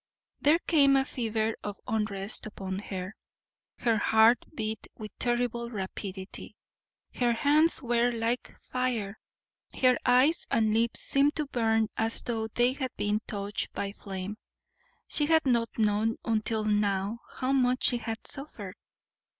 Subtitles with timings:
[0.39, 3.15] There came a fever of unrest upon her,
[3.77, 6.55] her heart beat with terrible rapidity,
[7.13, 9.19] her hands were like fire,
[9.79, 14.37] her eyes and lips seemed to burn as though they had been touched by flame;
[15.07, 18.73] she had not known until now how much she had suffered.